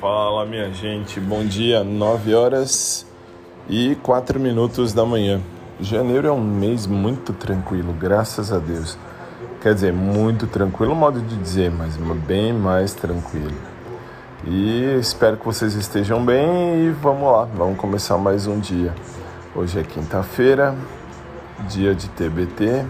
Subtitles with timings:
[0.00, 3.04] Fala minha gente, bom dia, 9 horas
[3.68, 5.40] e 4 minutos da manhã.
[5.80, 8.96] Janeiro é um mês muito tranquilo, graças a Deus.
[9.60, 13.56] Quer dizer, muito tranquilo, modo de dizer, mas bem mais tranquilo.
[14.46, 16.46] E espero que vocês estejam bem
[16.84, 18.94] e vamos lá, vamos começar mais um dia.
[19.52, 20.76] Hoje é quinta-feira,
[21.68, 22.84] dia de TBT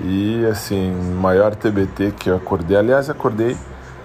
[0.00, 0.90] e assim,
[1.20, 2.78] maior TBT que eu acordei.
[2.78, 3.54] Aliás, acordei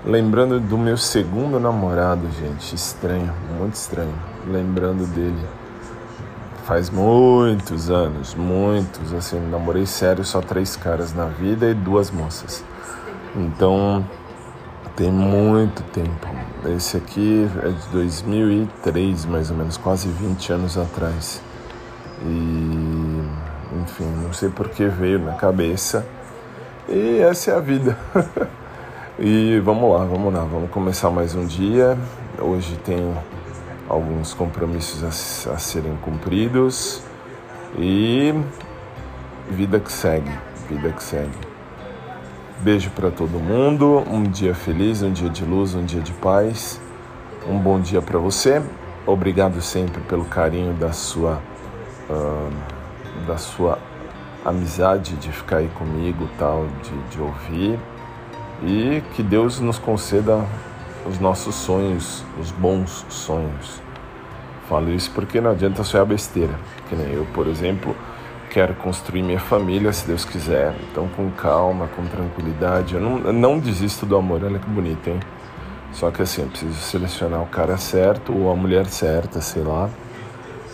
[0.06, 4.14] Lembrando do meu segundo namorado, gente, estranho, muito estranho.
[4.46, 5.48] Lembrando dele.
[6.66, 12.66] Faz muitos anos, muitos, assim, namorei sério só três caras na vida e duas moças.
[13.34, 14.06] Então,
[14.94, 16.28] tem muito tempo.
[16.76, 21.42] Esse aqui é de 2003, mais ou menos, quase 20 anos atrás.
[22.26, 23.24] E,
[23.82, 26.06] enfim, não sei por que veio na cabeça.
[26.90, 27.98] E essa é a vida.
[29.20, 31.96] E vamos lá, vamos lá, vamos começar mais um dia.
[32.40, 33.14] Hoje tem
[33.88, 37.00] alguns compromissos a, a serem cumpridos
[37.78, 38.34] e
[39.52, 40.32] vida que segue,
[40.68, 41.38] vida que segue.
[42.62, 46.82] Beijo para todo mundo, um dia feliz, um dia de luz, um dia de paz.
[47.48, 48.64] Um bom dia para você.
[49.06, 51.40] Obrigado sempre pelo carinho da sua
[52.10, 53.78] uh, da sua
[54.44, 57.80] amizade de ficar aí comigo, tal, de, de ouvir
[58.66, 60.46] e que Deus nos conceda
[61.06, 63.82] os nossos sonhos, os bons sonhos.
[64.70, 66.54] Falo isso porque não adianta sonhar besteira.
[66.88, 67.96] Que nem eu, por exemplo,
[68.50, 70.74] quero construir minha família, se Deus quiser.
[70.90, 72.96] Então, com calma, com tranquilidade.
[72.96, 75.20] Eu não, eu não desisto do amor, olha que bonito, hein?
[75.92, 79.90] Só que assim, eu preciso selecionar o cara certo ou a mulher certa, sei lá,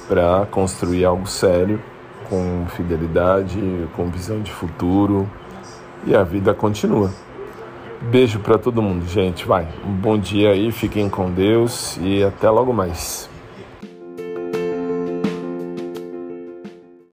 [0.07, 1.81] para construir algo sério,
[2.29, 3.59] com fidelidade,
[3.95, 5.29] com visão de futuro.
[6.05, 7.11] E a vida continua.
[8.01, 9.45] Beijo para todo mundo, gente.
[9.45, 9.67] Vai.
[9.85, 13.28] Um bom dia aí, fiquem com Deus e até logo mais.